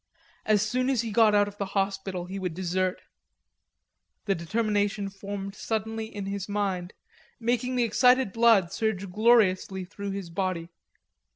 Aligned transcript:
As 0.47 0.63
soon 0.63 0.89
as 0.89 1.01
he 1.01 1.11
got 1.11 1.35
out 1.35 1.47
of 1.47 1.59
the 1.59 1.65
hospital 1.77 2.25
he 2.25 2.39
would 2.39 2.55
desert; 2.55 3.03
the 4.25 4.33
determination 4.33 5.09
formed 5.11 5.53
suddenly 5.53 6.05
in 6.07 6.25
his 6.25 6.49
mind, 6.49 6.93
making 7.39 7.75
the 7.75 7.83
excited 7.83 8.31
blood 8.33 8.71
surge 8.71 9.11
gloriously 9.11 9.85
through 9.85 10.09
his 10.09 10.31
body. 10.31 10.69